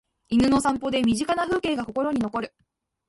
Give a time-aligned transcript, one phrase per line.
[0.29, 2.55] 犬の散歩で身近な風景が心に残る